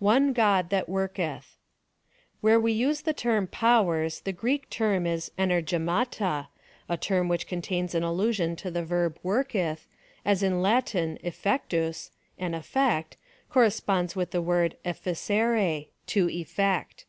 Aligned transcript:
One 0.00 0.32
God 0.32 0.70
that 0.70 0.88
worheth. 0.88 1.56
Wliere 2.42 2.60
we 2.60 2.72
use 2.72 3.02
the 3.02 3.14
word 3.24 3.52
powers 3.52 4.22
the 4.22 4.32
Greek 4.32 4.68
term 4.70 5.06
is 5.06 5.30
evepyrjfiara, 5.38 6.48
a 6.88 6.96
term 6.96 7.28
which 7.28 7.46
contains 7.46 7.94
an 7.94 8.02
allusion 8.02 8.56
to 8.56 8.72
the 8.72 8.82
verb 8.84 9.20
worketh, 9.22 9.86
as 10.24 10.42
in 10.42 10.60
Latin 10.60 11.16
effectus 11.22 12.10
(an 12.40 12.54
effect) 12.54 13.16
corresponds 13.48 14.16
with 14.16 14.32
the 14.32 14.40
verb 14.42 14.74
efficere 14.84 15.86
(to 16.08 16.28
effect.) 16.28 17.04